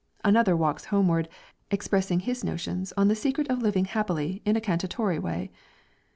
Another 0.25 0.57
walks 0.57 0.85
homeward, 0.85 1.29
expressing 1.69 2.21
his 2.21 2.43
notions 2.43 2.91
on 2.97 3.07
the 3.07 3.15
secret 3.15 3.47
of 3.51 3.61
living 3.61 3.85
happily 3.85 4.41
in 4.45 4.55
a 4.55 4.59
cantatory 4.59 5.19
way. 5.19 5.51